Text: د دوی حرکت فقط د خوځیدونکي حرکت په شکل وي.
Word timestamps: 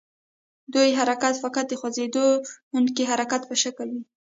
د 0.03 0.03
دوی 0.73 0.89
حرکت 0.99 1.35
فقط 1.43 1.65
د 1.69 1.73
خوځیدونکي 1.79 3.03
حرکت 3.11 3.41
په 3.49 3.55
شکل 3.63 3.87
وي. 3.93 4.03